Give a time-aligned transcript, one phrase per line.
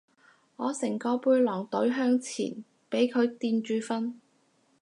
[0.55, 4.15] 我成個背囊隊咗向前俾佢墊住瞓